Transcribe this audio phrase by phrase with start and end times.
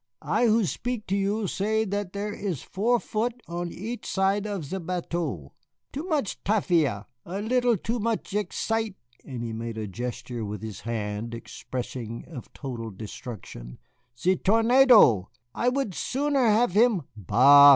[0.23, 4.65] "I who speak to you say that there is four foot on each side of
[4.65, 5.53] ze bateau.
[5.93, 8.95] Too much tafia, a little too much excite"
[9.25, 13.77] and he made a gesture with his hand expressive of total destruction;
[14.19, 17.69] "ze tornado, I would sooner have him" "Bah!"